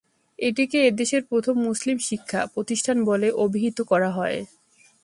[0.39, 4.39] এটিকে এদেশের প্রথম মুসলিম শিক্ষা প্রতিষ্ঠান বলে অভিহিত করা হয়।